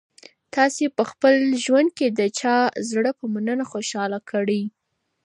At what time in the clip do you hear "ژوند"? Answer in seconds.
1.63-1.89